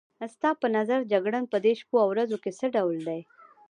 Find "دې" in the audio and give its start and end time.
1.63-1.73